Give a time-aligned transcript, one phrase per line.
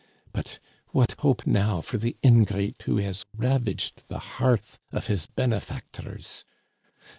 [0.33, 0.57] But
[0.87, 6.43] what hope now for the ingrate who has ravaged the hearth of his benefac tors!